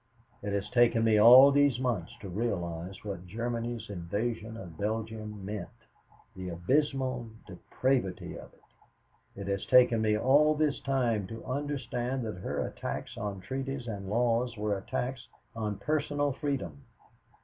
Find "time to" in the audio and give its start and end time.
10.79-11.45